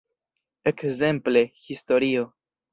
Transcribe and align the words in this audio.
Ekzemple, 0.71 1.45
historio. 1.69 2.29